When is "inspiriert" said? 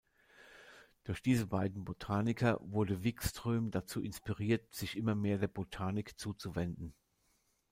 4.01-4.73